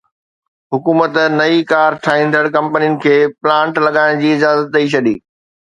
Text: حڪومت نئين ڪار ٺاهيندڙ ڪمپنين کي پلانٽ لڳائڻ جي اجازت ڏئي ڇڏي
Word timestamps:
حڪومت 0.75 1.13
نئين 1.39 1.59
ڪار 1.71 1.91
ٺاهيندڙ 2.07 2.43
ڪمپنين 2.55 2.93
کي 3.05 3.15
پلانٽ 3.41 3.73
لڳائڻ 3.87 4.21
جي 4.25 4.35
اجازت 4.39 4.67
ڏئي 4.77 4.93
ڇڏي 4.95 5.17